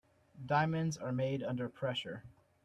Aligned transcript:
Diamonds 0.47 0.97
are 0.97 1.11
made 1.11 1.43
under 1.43 1.69
pressure. 1.69 2.23